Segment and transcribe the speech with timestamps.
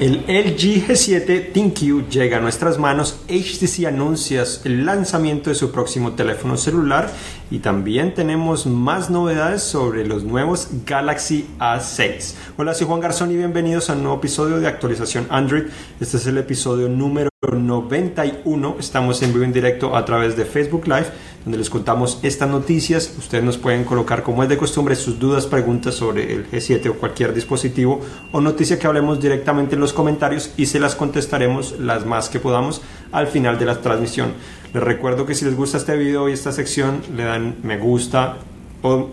[0.00, 3.20] El LG G7 ThinQ llega a nuestras manos.
[3.28, 7.10] HTC anuncia el lanzamiento de su próximo teléfono celular
[7.50, 12.32] y también tenemos más novedades sobre los nuevos Galaxy A6.
[12.56, 15.64] Hola, soy Juan Garzón y bienvenidos a un nuevo episodio de actualización Android.
[16.00, 18.76] Este es el episodio número 91.
[18.78, 21.06] Estamos en vivo en directo a través de Facebook Live,
[21.42, 23.14] donde les contamos estas noticias.
[23.16, 26.94] Ustedes nos pueden colocar, como es de costumbre, sus dudas, preguntas sobre el G7 o
[26.96, 32.04] cualquier dispositivo o noticia que hablemos directamente en los comentarios y se las contestaremos las
[32.04, 34.34] más que podamos al final de la transmisión.
[34.74, 38.36] Les recuerdo que si les gusta este video y esta sección, le dan me gusta
[38.82, 39.08] o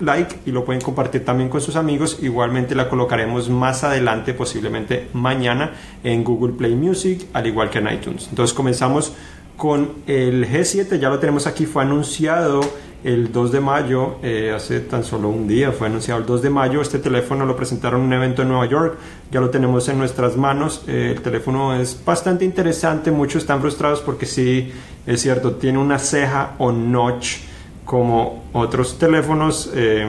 [0.00, 2.18] like y lo pueden compartir también con sus amigos.
[2.22, 5.72] Igualmente la colocaremos más adelante, posiblemente mañana,
[6.04, 8.28] en Google Play Music, al igual que en iTunes.
[8.30, 9.12] Entonces comenzamos
[9.56, 12.60] con el G7, ya lo tenemos aquí, fue anunciado
[13.04, 16.50] el 2 de mayo, eh, hace tan solo un día, fue anunciado el 2 de
[16.50, 18.98] mayo, este teléfono lo presentaron en un evento en Nueva York,
[19.30, 24.00] ya lo tenemos en nuestras manos, eh, el teléfono es bastante interesante, muchos están frustrados
[24.00, 24.72] porque sí,
[25.06, 27.38] es cierto, tiene una ceja o notch
[27.88, 29.70] como otros teléfonos.
[29.74, 30.06] Eh,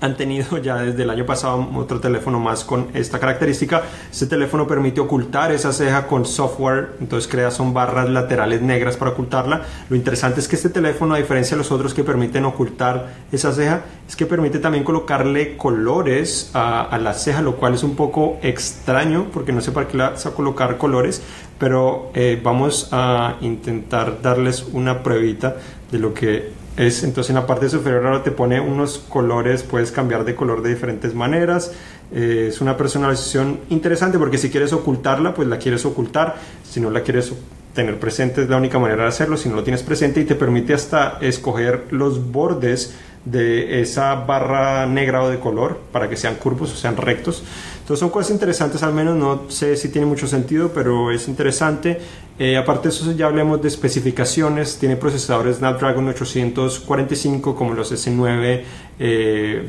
[0.00, 3.82] han tenido ya desde el año pasado otro teléfono más con esta característica.
[4.10, 9.12] Este teléfono permite ocultar esa ceja con software, entonces crea son barras laterales negras para
[9.12, 9.62] ocultarla.
[9.88, 13.52] Lo interesante es que este teléfono, a diferencia de los otros que permiten ocultar esa
[13.52, 18.38] ceja, es que permite también colocarle colores a, la ceja, lo cual es un poco
[18.42, 21.22] extraño porque no sé para qué le vas a colocar colores,
[21.60, 25.56] pero eh, vamos a intentar darles una pruebita
[25.92, 29.90] de lo que es, entonces en la parte superior ahora te pone unos colores, puedes
[29.90, 31.72] cambiar de color de diferentes maneras.
[32.12, 36.36] Eh, es una personalización interesante porque si quieres ocultarla, pues la quieres ocultar.
[36.62, 37.32] Si no la quieres
[37.74, 39.36] tener presente es la única manera de hacerlo.
[39.36, 44.86] Si no lo tienes presente y te permite hasta escoger los bordes de esa barra
[44.86, 47.42] negra o de color para que sean curvos o sean rectos.
[47.80, 51.98] Entonces son cosas interesantes, al menos no sé si tiene mucho sentido, pero es interesante.
[52.38, 54.78] Eh, aparte de eso, ya hablemos de especificaciones.
[54.78, 58.62] Tiene procesadores Snapdragon 845 como los S9.
[58.98, 59.68] Eh,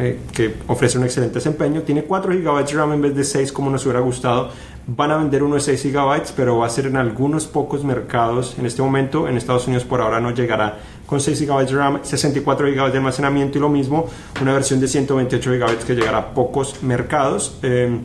[0.00, 1.82] eh, que ofrece un excelente desempeño.
[1.82, 4.50] Tiene 4 GB de RAM en vez de 6 como nos hubiera gustado.
[4.90, 8.56] Van a vender uno de 6 GB, pero va a ser en algunos pocos mercados.
[8.58, 11.98] En este momento en Estados Unidos por ahora no llegará con 6 GB de RAM,
[12.02, 14.06] 64 GB de almacenamiento y lo mismo,
[14.40, 17.58] una versión de 128 GB que llegará a pocos mercados.
[17.62, 17.98] Eh,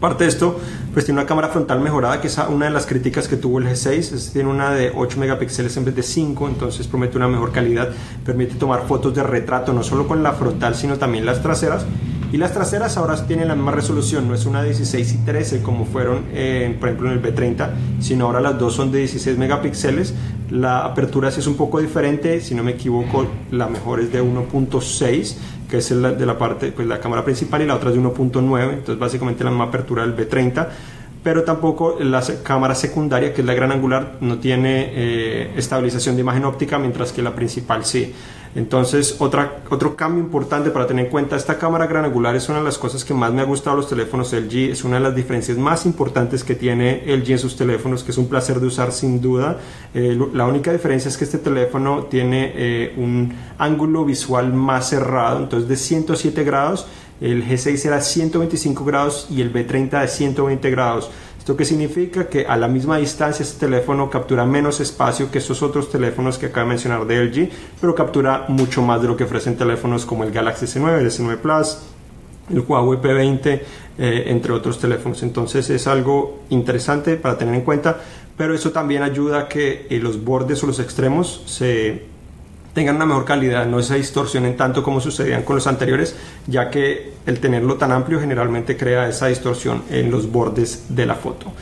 [0.00, 0.58] Aparte de esto,
[0.94, 3.66] pues tiene una cámara frontal mejorada, que es una de las críticas que tuvo el
[3.66, 4.32] G6.
[4.32, 7.90] tiene una de 8 megapíxeles en vez de 5, entonces promete una mejor calidad.
[8.24, 11.84] Permite tomar fotos de retrato, no solo con la frontal, sino también las traseras.
[12.32, 15.84] Y las traseras ahora tienen la misma resolución, no es una 16 y 13 como
[15.84, 17.70] fueron, eh, por ejemplo, en el B30,
[18.00, 20.14] sino ahora las dos son de 16 megapíxeles.
[20.48, 24.22] La apertura sí es un poco diferente, si no me equivoco, la mejor es de
[24.22, 25.36] 1.6,
[25.68, 28.00] que es la, de la parte, pues la cámara principal, y la otra es de
[28.00, 30.68] 1.9, entonces básicamente la misma apertura del B30
[31.22, 36.22] pero tampoco la cámara secundaria, que es la gran angular, no tiene eh, estabilización de
[36.22, 38.14] imagen óptica, mientras que la principal sí.
[38.54, 42.58] Entonces, otra, otro cambio importante para tener en cuenta, esta cámara gran angular es una
[42.58, 45.14] de las cosas que más me ha gustado los teléfonos LG, es una de las
[45.14, 48.90] diferencias más importantes que tiene LG en sus teléfonos, que es un placer de usar
[48.90, 49.58] sin duda.
[49.94, 55.38] Eh, la única diferencia es que este teléfono tiene eh, un ángulo visual más cerrado,
[55.38, 56.86] entonces de 107 grados,
[57.20, 61.10] el G6 era 125 grados y el B30 de 120 grados.
[61.40, 62.28] ¿Esto qué significa?
[62.28, 66.46] Que a la misma distancia este teléfono captura menos espacio que esos otros teléfonos que
[66.46, 70.22] acabo de mencionar de LG, pero captura mucho más de lo que ofrecen teléfonos como
[70.22, 71.78] el Galaxy S9, el S9 Plus,
[72.50, 73.60] el Huawei P20,
[73.96, 75.22] eh, entre otros teléfonos.
[75.22, 77.98] Entonces es algo interesante para tener en cuenta,
[78.36, 82.04] pero eso también ayuda a que eh, los bordes o los extremos se
[82.72, 86.14] tengan una mejor calidad, no se distorsionen tanto como sucedían con los anteriores,
[86.46, 91.14] ya que el tenerlo tan amplio generalmente crea esa distorsión en los bordes de la
[91.14, 91.52] foto.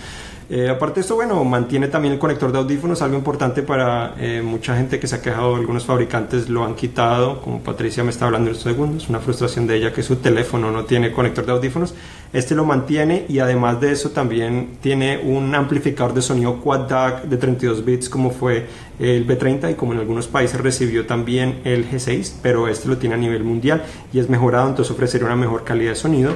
[0.50, 4.40] Eh, aparte de esto, bueno, mantiene también el conector de audífonos, algo importante para eh,
[4.42, 8.24] mucha gente que se ha quejado, algunos fabricantes lo han quitado, como Patricia me está
[8.24, 11.52] hablando en estos segundos, una frustración de ella que su teléfono no tiene conector de
[11.52, 11.94] audífonos.
[12.32, 17.24] Este lo mantiene y además de eso también tiene un amplificador de sonido Quad DAC
[17.24, 18.66] de 32 bits como fue
[18.98, 23.16] el B30 y como en algunos países recibió también el G6, pero este lo tiene
[23.16, 23.84] a nivel mundial
[24.14, 26.32] y es mejorado, entonces ofrecería una mejor calidad de sonido.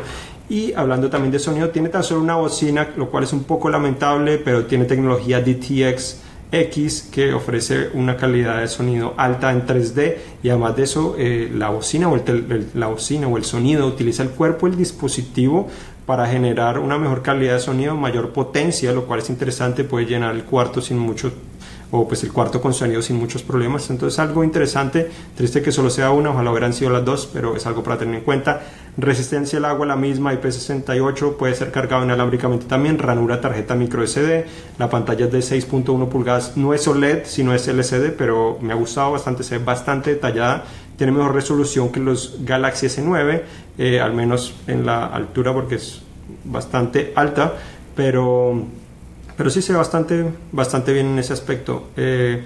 [0.52, 3.70] Y hablando también de sonido, tiene tan solo una bocina, lo cual es un poco
[3.70, 6.18] lamentable, pero tiene tecnología DTX
[6.52, 11.50] X que ofrece una calidad de sonido alta en 3D y además de eso eh,
[11.54, 15.68] la, bocina o el, la bocina o el sonido utiliza el cuerpo del dispositivo
[16.04, 20.34] para generar una mejor calidad de sonido, mayor potencia, lo cual es interesante, puede llenar
[20.34, 21.32] el cuarto sin mucho
[21.92, 23.88] o pues el cuarto con sonido sin muchos problemas.
[23.90, 27.64] Entonces algo interesante, triste que solo sea una, ojalá hubieran sido las dos, pero es
[27.66, 28.62] algo para tener en cuenta.
[28.98, 34.44] Resistencia al agua la misma, IP68, puede ser cargado inalámbricamente también, ranura tarjeta micro SD,
[34.78, 38.76] la pantalla es de 6.1 pulgadas, no es OLED, sino es LCD, pero me ha
[38.76, 40.64] gustado bastante, se ve bastante detallada,
[40.98, 43.42] tiene mejor resolución que los Galaxy S9,
[43.78, 46.02] eh, al menos en la altura porque es
[46.44, 47.54] bastante alta,
[47.96, 48.62] pero,
[49.38, 51.88] pero sí se ve bastante, bastante bien en ese aspecto.
[51.96, 52.42] Eh,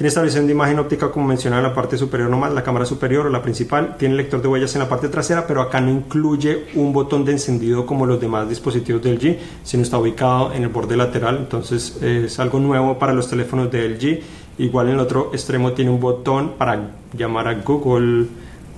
[0.00, 3.26] tiene estabilización de imagen óptica como mencionaba en la parte superior nomás, la cámara superior
[3.26, 3.98] o la principal.
[3.98, 7.32] Tiene lector de huellas en la parte trasera, pero acá no incluye un botón de
[7.32, 11.36] encendido como los demás dispositivos de LG, sino está ubicado en el borde lateral.
[11.36, 14.22] Entonces es algo nuevo para los teléfonos de LG.
[14.62, 18.26] Igual en el otro extremo tiene un botón para llamar a Google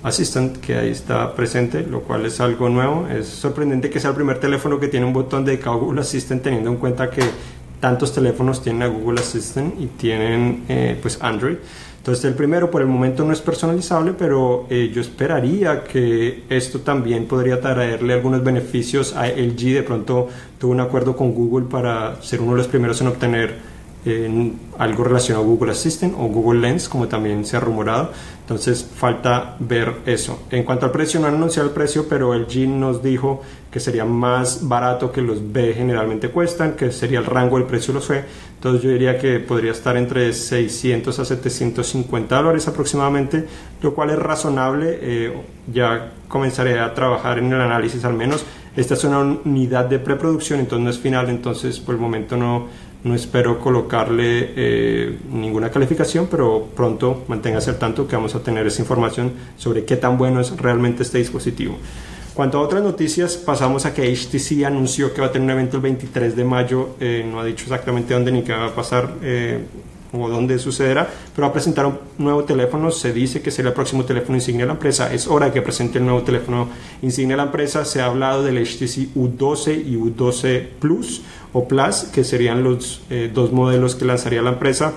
[0.02, 3.06] Assistant que ahí está presente, lo cual es algo nuevo.
[3.06, 6.42] Es sorprendente que sea el primer teléfono que tiene un botón dedicado a Google Assistant
[6.42, 7.22] teniendo en cuenta que
[7.82, 11.56] tantos teléfonos tienen a Google Assistant y tienen eh, pues Android.
[11.98, 16.78] Entonces el primero por el momento no es personalizable, pero eh, yo esperaría que esto
[16.80, 19.74] también podría traerle algunos beneficios a LG.
[19.74, 20.28] De pronto
[20.60, 23.71] tuvo un acuerdo con Google para ser uno de los primeros en obtener
[24.04, 28.10] en algo relacionado a Google Assistant o Google Lens, como también se ha rumorado.
[28.40, 30.42] Entonces falta ver eso.
[30.50, 33.40] En cuanto al precio, no han anunciado el precio, pero el G nos dijo
[33.70, 37.94] que sería más barato que los B generalmente cuestan, que sería el rango del precio
[37.94, 38.24] de los C.
[38.56, 43.46] Entonces yo diría que podría estar entre 600 a 750 dólares aproximadamente,
[43.80, 44.98] lo cual es razonable.
[45.00, 45.32] Eh,
[45.72, 48.44] ya comenzaré a trabajar en el análisis al menos.
[48.76, 52.68] Esta es una unidad de preproducción, entonces no es final, entonces por el momento no
[53.04, 58.66] no espero colocarle eh, ninguna calificación, pero pronto manténgase al tanto que vamos a tener
[58.66, 61.76] esa información sobre qué tan bueno es realmente este dispositivo.
[62.34, 65.76] Cuanto a otras noticias, pasamos a que HTC anunció que va a tener un evento
[65.76, 69.14] el 23 de mayo, eh, no ha dicho exactamente dónde ni qué va a pasar.
[69.20, 69.66] Eh,
[70.12, 73.74] o dónde sucederá, pero va a presentar un nuevo teléfono, se dice que será el
[73.74, 76.68] próximo teléfono insignia de la empresa, es hora de que presente el nuevo teléfono
[77.00, 81.22] insignia de la empresa, se ha hablado del HTC U12 y U12 Plus
[81.52, 84.92] o Plus, que serían los eh, dos modelos que lanzaría la empresa,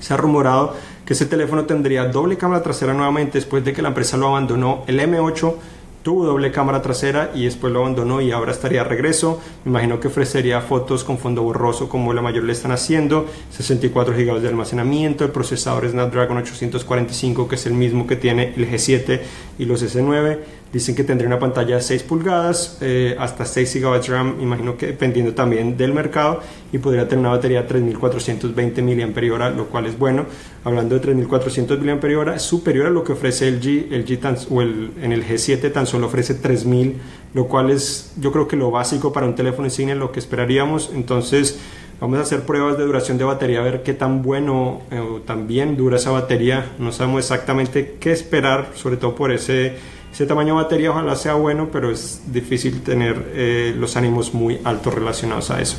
[0.00, 0.74] se ha rumorado
[1.04, 4.84] que ese teléfono tendría doble cámara trasera nuevamente después de que la empresa lo abandonó.
[4.86, 5.54] El M8
[6.02, 9.40] tuvo doble cámara trasera y después lo abandonó y ahora estaría a regreso.
[9.64, 14.14] Me imagino que ofrecería fotos con fondo borroso como la mayoría le están haciendo, 64
[14.14, 19.20] GB de almacenamiento, el procesador Snapdragon 845 que es el mismo que tiene el G7
[19.58, 20.38] y los S9
[20.72, 24.88] Dicen que tendría una pantalla de 6 pulgadas, eh, hasta 6 GB RAM, imagino que
[24.88, 26.40] dependiendo también del mercado,
[26.72, 30.26] y podría tener una batería de 3420 mAh, lo cual es bueno.
[30.64, 34.60] Hablando de 3400 mAh, superior a lo que ofrece el G, el G tan, o
[34.60, 36.96] el, en el G7 tan solo ofrece 3000,
[37.32, 40.90] lo cual es yo creo que lo básico para un teléfono insignia, lo que esperaríamos.
[40.94, 41.58] Entonces,
[42.00, 45.20] Vamos a hacer pruebas de duración de batería, a ver qué tan bueno eh, o
[45.20, 46.70] tan bien dura esa batería.
[46.78, 49.74] No sabemos exactamente qué esperar, sobre todo por ese
[50.12, 54.60] ese tamaño de batería ojalá sea bueno, pero es difícil tener eh, los ánimos muy
[54.64, 55.76] altos relacionados a eso.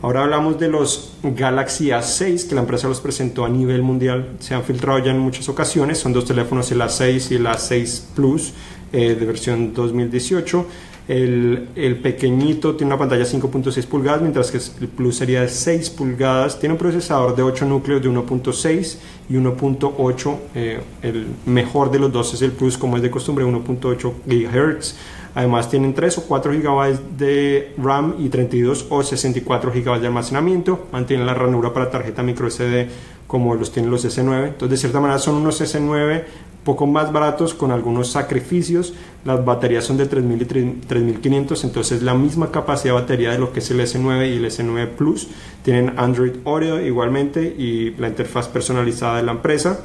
[0.00, 4.36] Ahora hablamos de los Galaxy A6 que la empresa los presentó a nivel mundial.
[4.38, 5.98] Se han filtrado ya en muchas ocasiones.
[5.98, 8.52] Son dos teléfonos, el A6 y el A6 Plus
[8.92, 10.66] eh, de versión 2018.
[11.08, 15.90] El, el, pequeñito tiene una pantalla 5.6 pulgadas, mientras que el Plus sería de 6
[15.90, 16.60] pulgadas.
[16.60, 18.98] Tiene un procesador de 8 núcleos de 1.6
[19.30, 20.36] y 1.8.
[20.54, 24.94] Eh, el mejor de los dos es el Plus, como es de costumbre, 1.8 GHz.
[25.34, 30.88] Además tienen 3 o 4 GB de RAM y 32 o 64 GB de almacenamiento.
[30.92, 32.88] Mantienen la ranura para tarjeta micro SD
[33.28, 34.48] como los tienen los S9.
[34.48, 36.24] Entonces, de cierta manera, son unos S9
[36.64, 38.94] poco más baratos con algunos sacrificios.
[39.24, 43.52] Las baterías son de 3000 y 3500, entonces la misma capacidad de batería de lo
[43.52, 45.28] que es el S9 y el S9 Plus.
[45.62, 49.80] Tienen Android Oreo igualmente y la interfaz personalizada de la empresa.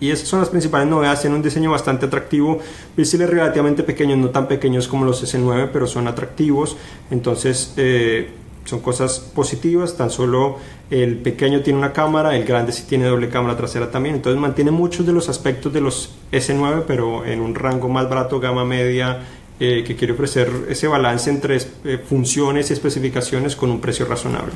[0.00, 1.22] Y esas son las principales novedades.
[1.22, 2.60] Tienen un diseño bastante atractivo,
[2.96, 6.76] visibles relativamente pequeños, no tan pequeños como los S9, pero son atractivos.
[7.10, 8.30] Entonces, eh,
[8.68, 10.58] son cosas positivas, tan solo
[10.90, 14.70] el pequeño tiene una cámara, el grande sí tiene doble cámara trasera también, entonces mantiene
[14.70, 19.20] muchos de los aspectos de los S9, pero en un rango más barato, gama media,
[19.58, 24.52] eh, que quiere ofrecer ese balance entre eh, funciones y especificaciones con un precio razonable.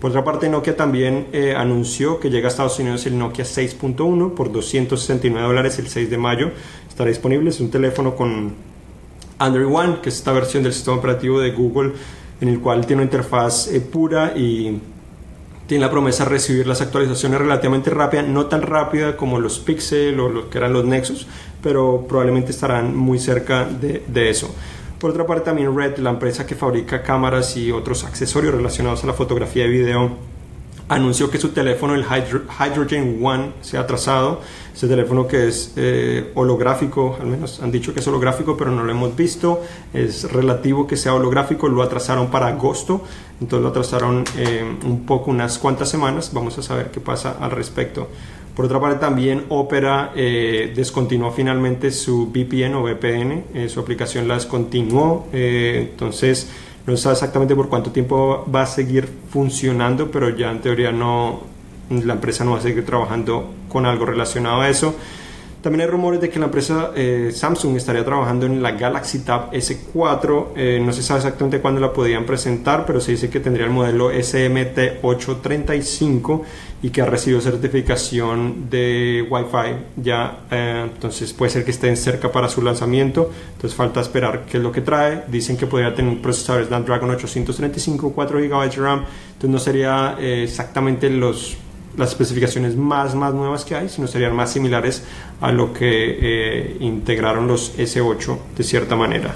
[0.00, 4.34] Por otra parte, Nokia también eh, anunció que llega a Estados Unidos el Nokia 6.1
[4.34, 6.50] por 269 dólares el 6 de mayo.
[6.88, 8.54] Estará disponible, es un teléfono con
[9.38, 11.92] Android One, que es esta versión del sistema operativo de Google
[12.40, 14.80] en el cual tiene una interfaz eh, pura y
[15.66, 20.18] tiene la promesa de recibir las actualizaciones relativamente rápida, no tan rápida como los Pixel
[20.18, 21.26] o lo que eran los Nexus,
[21.62, 24.52] pero probablemente estarán muy cerca de, de eso.
[24.98, 29.06] Por otra parte, también Red, la empresa que fabrica cámaras y otros accesorios relacionados a
[29.06, 30.10] la fotografía y video,
[30.90, 34.40] anunció que su teléfono, el Hydrogen One, se ha atrasado.
[34.74, 38.82] Ese teléfono que es eh, holográfico, al menos han dicho que es holográfico, pero no
[38.82, 39.62] lo hemos visto.
[39.94, 43.04] Es relativo que sea holográfico, lo atrasaron para agosto,
[43.40, 46.32] entonces lo atrasaron eh, un poco, unas cuantas semanas.
[46.32, 48.08] Vamos a saber qué pasa al respecto.
[48.56, 54.34] Por otra parte, también Opera eh, descontinuó finalmente su VPN o VPN, su aplicación la
[54.34, 55.28] descontinuó.
[55.32, 56.48] entonces,
[56.86, 61.40] no sabe exactamente por cuánto tiempo va a seguir funcionando, pero ya en teoría no,
[61.90, 64.94] la empresa no va a seguir trabajando con algo relacionado a eso.
[65.62, 69.52] También hay rumores de que la empresa eh, Samsung estaría trabajando en la Galaxy Tab
[69.52, 70.46] S4.
[70.56, 73.72] Eh, no se sabe exactamente cuándo la podían presentar, pero se dice que tendría el
[73.72, 76.42] modelo SMT835
[76.82, 80.44] y que ha recibido certificación de Wi-Fi ya.
[80.50, 83.30] Eh, entonces puede ser que estén cerca para su lanzamiento.
[83.52, 85.24] Entonces falta esperar qué es lo que trae.
[85.28, 89.04] Dicen que podría tener procesadores Snapdragon 835, 4 GB de RAM.
[89.32, 91.58] Entonces no sería exactamente los
[91.96, 95.04] las especificaciones más, más nuevas que hay, sino serían más similares
[95.40, 99.34] a lo que eh, integraron los S8 de cierta manera.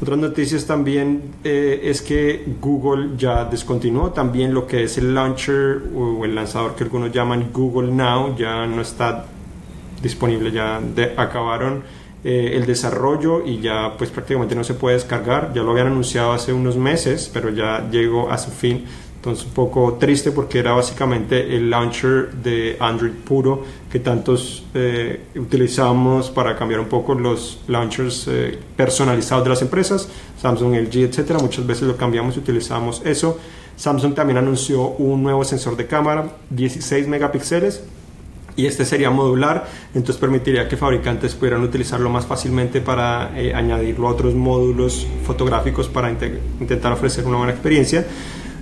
[0.00, 5.82] Otras noticias también eh, es que Google ya descontinuó también lo que es el launcher
[5.94, 9.26] o el lanzador que algunos llaman Google Now, ya no está
[10.02, 10.80] disponible, ya
[11.16, 11.84] acabaron
[12.22, 16.32] eh, el desarrollo y ya pues prácticamente no se puede descargar, ya lo habían anunciado
[16.32, 18.84] hace unos meses, pero ya llegó a su fin
[19.24, 25.28] entonces un poco triste porque era básicamente el launcher de Android puro que tantos eh,
[25.36, 30.10] utilizamos para cambiar un poco los launchers eh, personalizados de las empresas,
[30.42, 31.38] Samsung, LG, etcétera.
[31.38, 33.38] Muchas veces lo cambiamos y utilizamos eso.
[33.76, 37.82] Samsung también anunció un nuevo sensor de cámara, 16 megapíxeles,
[38.56, 44.06] y este sería modular, entonces permitiría que fabricantes pudieran utilizarlo más fácilmente para eh, añadirlo
[44.06, 48.04] a otros módulos fotográficos para intentar ofrecer una buena experiencia.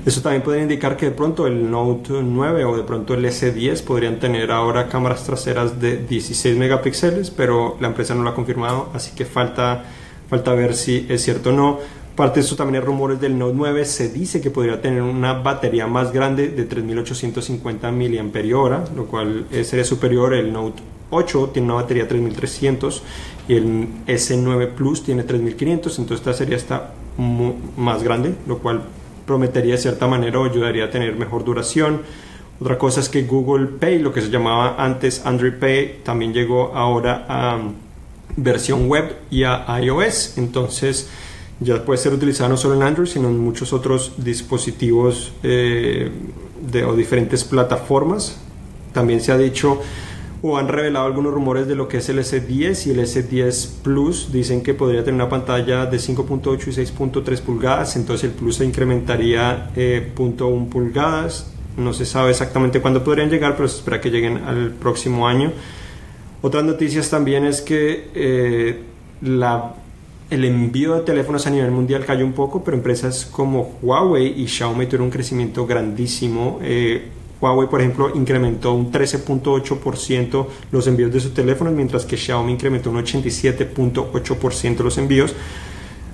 [0.05, 3.85] Eso también puede indicar que de pronto el Note 9 o de pronto el S10
[3.85, 8.89] podrían tener ahora cámaras traseras de 16 megapíxeles, pero la empresa no lo ha confirmado,
[8.95, 9.85] así que falta,
[10.29, 11.79] falta ver si es cierto o no.
[12.17, 15.35] Parte de eso también hay rumores del Note 9, se dice que podría tener una
[15.35, 20.35] batería más grande de 3850 mAh, lo cual sería superior.
[20.35, 23.03] El Note 8 tiene una batería 3300
[23.47, 26.93] y el S9 Plus tiene 3500, entonces esta serie está
[27.77, 28.83] más grande, lo cual
[29.27, 32.03] prometería de cierta manera o ayudaría a tener mejor duración.
[32.61, 36.75] Otra cosa es que Google Pay, lo que se llamaba antes Android Pay, también llegó
[36.75, 37.75] ahora a um,
[38.37, 40.39] versión web y a iOS.
[40.39, 41.11] Entonces
[41.61, 46.11] ya puede ser utilizado no solo en Android, sino en muchos otros dispositivos eh,
[46.61, 48.39] de, o diferentes plataformas.
[48.93, 49.81] También se ha dicho
[50.43, 54.33] o han revelado algunos rumores de lo que es el S10 y el S10 Plus.
[54.33, 58.65] Dicen que podría tener una pantalla de 5.8 y 6.3 pulgadas, entonces el Plus se
[58.65, 61.53] incrementaría eh, 0.1 pulgadas.
[61.77, 65.53] No se sabe exactamente cuándo podrían llegar, pero se espera que lleguen al próximo año.
[66.43, 68.83] Otras noticias también es que eh,
[69.23, 74.49] el envío de teléfonos a nivel mundial cayó un poco, pero empresas como Huawei y
[74.49, 76.59] Xiaomi tuvieron un crecimiento grandísimo.
[76.63, 77.09] Eh,
[77.43, 82.91] Huawei, por ejemplo, incrementó un 13.8% los envíos de sus teléfonos, mientras que Xiaomi incrementó
[82.91, 85.35] un 87.8% los envíos.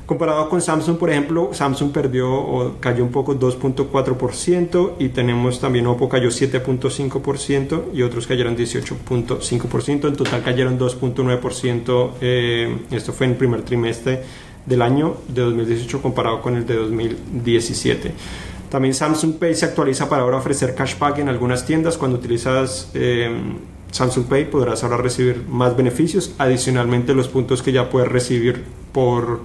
[0.07, 5.87] Comparado con Samsung, por ejemplo, Samsung perdió o cayó un poco 2.4% y tenemos también
[5.87, 10.09] Oppo cayó 7.5% y otros cayeron 18.5%.
[10.09, 12.11] En total cayeron 2.9%.
[12.23, 14.23] Eh, esto fue en el primer trimestre
[14.65, 18.15] del año de 2018 comparado con el de 2017.
[18.71, 21.97] También Samsung Pay se actualiza para ahora ofrecer cashback en algunas tiendas.
[21.97, 23.31] Cuando utilizas eh,
[23.91, 26.35] Samsung Pay podrás ahora recibir más beneficios.
[26.39, 29.41] Adicionalmente los puntos que ya puedes recibir por,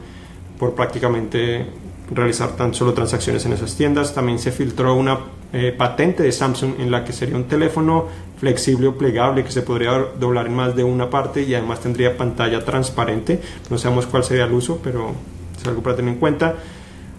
[0.59, 1.65] por prácticamente
[2.11, 4.13] realizar tan solo transacciones en esas tiendas.
[4.13, 5.19] También se filtró una
[5.53, 8.07] eh, patente de Samsung en la que sería un teléfono
[8.39, 12.17] flexible o plegable que se podría doblar en más de una parte y además tendría
[12.17, 13.39] pantalla transparente.
[13.69, 15.13] No sabemos cuál sería el uso, pero
[15.57, 16.55] es algo para tener en cuenta.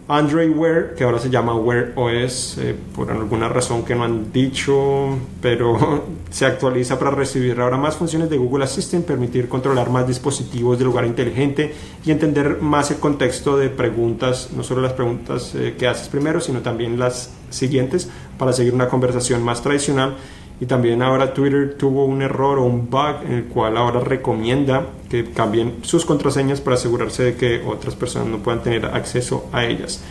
[0.06, 4.30] Android Wear, que ahora se llama Wear OS, eh, por alguna razón que no han
[4.32, 10.06] dicho, pero se actualiza para recibir ahora más funciones de Google Assistant, permitir controlar más
[10.06, 15.54] dispositivos de lugar inteligente y entender más el contexto de preguntas, no solo las preguntas
[15.54, 20.16] eh, que haces primero, sino también las siguientes para seguir una conversación más tradicional
[20.60, 24.86] y también ahora Twitter tuvo un error o un bug en el cual ahora recomienda
[25.10, 29.64] que cambien sus contraseñas para asegurarse de que otras personas no puedan tener acceso a
[29.64, 30.02] ellas.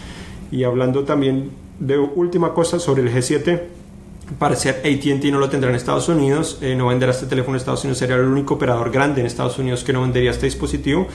[0.52, 3.62] Y hablando también de última cosa sobre el G7,
[4.38, 7.84] parece ATT no lo tendrá en Estados Unidos, eh, no venderá este teléfono en Estados
[7.84, 11.08] Unidos, sería el único operador grande en Estados Unidos que no vendería este dispositivo.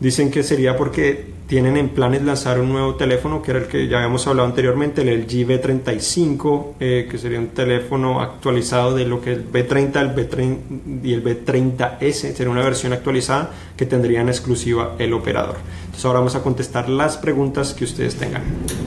[0.00, 3.86] Dicen que sería porque tienen en planes lanzar un nuevo teléfono, que era el que
[3.86, 9.20] ya habíamos hablado anteriormente, el LG V35, eh, que sería un teléfono actualizado de lo
[9.20, 10.58] que es el V30 el B30
[11.04, 15.58] y el B30S, sería una versión actualizada que tendría en exclusiva el operador.
[15.84, 18.42] Entonces ahora vamos a contestar las preguntas que ustedes tengan.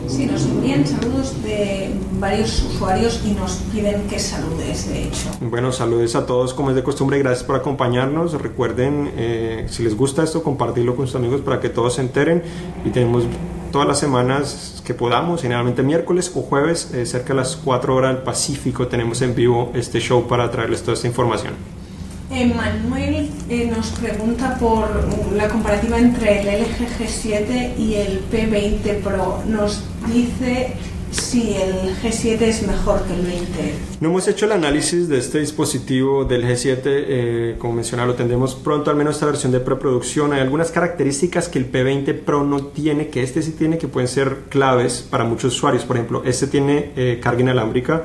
[0.09, 5.29] Sí, nos envían saludos de varios usuarios y nos piden que saludes, de hecho.
[5.39, 8.33] Bueno, saludos a todos como es de costumbre, gracias por acompañarnos.
[8.33, 12.43] Recuerden, eh, si les gusta esto, compartirlo con sus amigos para que todos se enteren
[12.85, 13.23] y tenemos
[13.71, 18.15] todas las semanas que podamos, generalmente miércoles o jueves, eh, cerca de las 4 horas
[18.15, 21.53] del Pacífico, tenemos en vivo este show para traerles toda esta información.
[22.29, 24.87] Manuel eh, nos pregunta por
[25.33, 29.41] la comparativa entre el LG G7 y el P20 Pro.
[29.47, 29.83] Nos
[30.13, 30.75] dice
[31.27, 33.73] si el G7 es mejor que el 20.
[33.99, 38.55] No hemos hecho el análisis de este dispositivo del G7, eh, como mencionaba, lo tendremos
[38.55, 40.31] pronto, al menos esta versión de preproducción.
[40.31, 44.07] Hay algunas características que el P20 Pro no tiene, que este sí tiene, que pueden
[44.07, 45.83] ser claves para muchos usuarios.
[45.83, 48.03] Por ejemplo, este tiene eh, carga inalámbrica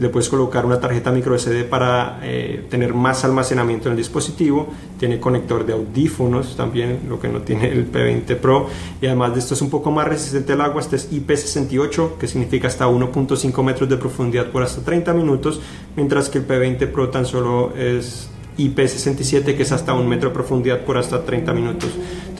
[0.00, 4.68] le puedes colocar una tarjeta micro SD para eh, tener más almacenamiento en el dispositivo,
[4.98, 8.66] tiene conector de audífonos también, lo que no tiene el P20 Pro,
[9.02, 12.26] y además de esto es un poco más resistente al agua, este es IP68, que
[12.26, 15.60] significa hasta 1.5 metros de profundidad por hasta 30 minutos,
[15.94, 20.34] mientras que el P20 Pro tan solo es IP67 que es hasta un metro de
[20.34, 21.90] profundidad por hasta 30 minutos.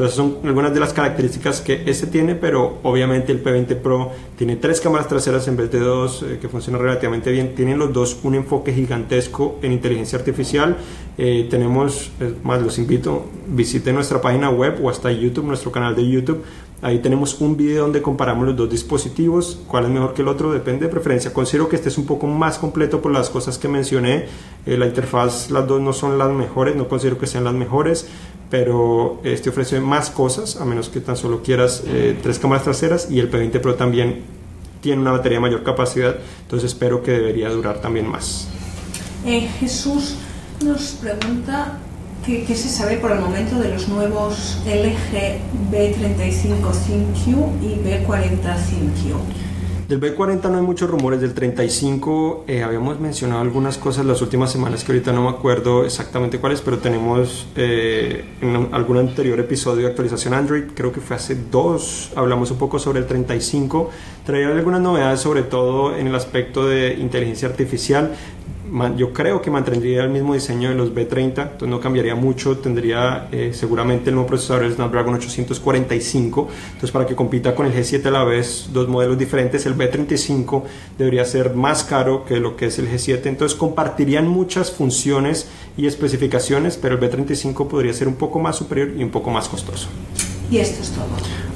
[0.00, 4.56] Entonces son algunas de las características que este tiene, pero obviamente el P20 Pro tiene
[4.56, 7.54] tres cámaras traseras en vez de dos, eh, que funcionan relativamente bien.
[7.54, 10.78] Tienen los dos un enfoque gigantesco en inteligencia artificial.
[11.18, 16.08] Eh, tenemos, más los invito, visiten nuestra página web o hasta YouTube, nuestro canal de
[16.08, 16.42] YouTube
[16.82, 20.50] Ahí tenemos un video donde comparamos los dos dispositivos, cuál es mejor que el otro,
[20.50, 21.30] depende de preferencia.
[21.30, 24.24] Considero que este es un poco más completo por las cosas que mencioné.
[24.64, 28.08] Eh, la interfaz, las dos no son las mejores, no considero que sean las mejores,
[28.50, 33.10] pero este ofrece más cosas, a menos que tan solo quieras eh, tres cámaras traseras
[33.10, 34.22] y el P20 Pro también
[34.80, 38.48] tiene una batería de mayor capacidad, entonces espero que debería durar también más.
[39.24, 40.16] Eh, Jesús
[40.62, 41.78] nos pregunta
[42.24, 45.40] ¿Qué, se sabe por el momento de los nuevos LG
[45.72, 47.26] B35 ThinQ
[47.62, 49.16] y B40 ThinQ?
[49.90, 54.52] Del B40 no hay muchos rumores, del 35 eh, habíamos mencionado algunas cosas las últimas
[54.52, 59.86] semanas que ahorita no me acuerdo exactamente cuáles, pero tenemos eh, en algún anterior episodio
[59.86, 63.90] de actualización Android, creo que fue hace dos, hablamos un poco sobre el 35,
[64.24, 68.12] traía algunas novedades sobre todo en el aspecto de inteligencia artificial,
[68.96, 73.28] yo creo que mantendría el mismo diseño de los B30, entonces no cambiaría mucho, tendría
[73.32, 78.06] eh, seguramente el nuevo procesador el Snapdragon 845, entonces para que compita con el G7
[78.06, 80.62] a la vez, dos modelos diferentes, el B35
[80.98, 85.86] debería ser más caro que lo que es el G7, entonces compartirían muchas funciones y
[85.86, 89.88] especificaciones, pero el B35 podría ser un poco más superior y un poco más costoso.
[90.50, 91.06] Y esto es todo.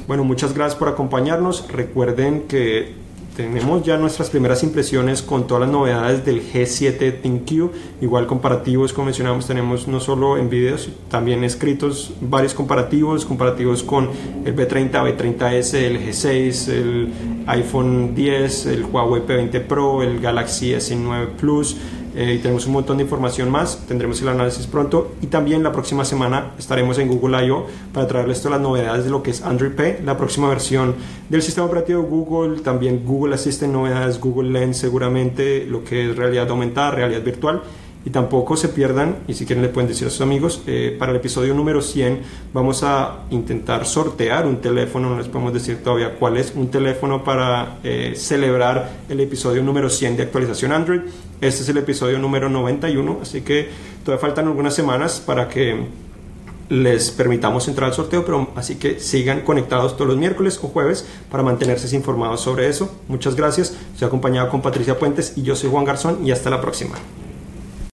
[0.06, 1.66] Bueno, muchas gracias por acompañarnos.
[1.68, 3.03] Recuerden que
[3.36, 7.70] tenemos ya nuestras primeras impresiones con todas las novedades del G7 ThinQ,
[8.00, 14.10] igual comparativos, como mencionamos, tenemos no solo en videos, también escritos varios comparativos, comparativos con
[14.44, 17.12] el B30, B30S, el G6, el
[17.46, 21.76] iPhone 10, el Huawei P20 Pro, el Galaxy S9 Plus,
[22.14, 23.86] eh, y tenemos un montón de información más.
[23.86, 27.66] Tendremos el análisis pronto y también la próxima semana estaremos en Google I.O.
[27.92, 30.94] para traerles todas las novedades de lo que es Android Pay, la próxima versión
[31.28, 36.48] del sistema operativo Google, también Google Assistant, novedades, Google Lens, seguramente lo que es realidad
[36.50, 37.62] aumentada, realidad virtual
[38.04, 41.12] y tampoco se pierdan, y si quieren le pueden decir a sus amigos, eh, para
[41.12, 42.20] el episodio número 100
[42.52, 47.24] vamos a intentar sortear un teléfono, no les podemos decir todavía cuál es, un teléfono
[47.24, 51.00] para eh, celebrar el episodio número 100 de actualización Android.
[51.40, 53.68] Este es el episodio número 91, así que
[54.04, 55.86] todavía faltan algunas semanas para que
[56.68, 61.06] les permitamos entrar al sorteo, pero así que sigan conectados todos los miércoles o jueves
[61.30, 62.90] para mantenerse informados sobre eso.
[63.08, 63.76] Muchas gracias.
[63.92, 66.96] Estoy acompañado con Patricia Puentes y yo soy Juan Garzón y hasta la próxima.